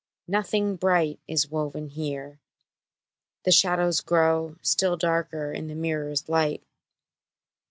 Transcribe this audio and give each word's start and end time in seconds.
Nothing 0.27 0.77
bright 0.77 1.19
Is 1.27 1.47
woven 1.47 1.87
here: 1.89 2.39
the 3.43 3.51
shadows 3.51 4.01
grow 4.01 4.55
Still 4.63 4.97
darker 4.97 5.51
in 5.53 5.67
the 5.67 5.75
mirror's 5.75 6.27
light! 6.27 6.63